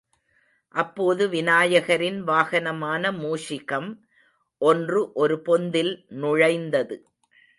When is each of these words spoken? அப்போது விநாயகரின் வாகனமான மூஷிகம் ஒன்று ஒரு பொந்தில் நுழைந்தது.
அப்போது 0.69 1.27
விநாயகரின் 1.27 2.23
வாகனமான 2.23 3.11
மூஷிகம் 3.11 3.89
ஒன்று 4.61 5.11
ஒரு 5.13 5.41
பொந்தில் 5.45 6.05
நுழைந்தது. 6.09 7.07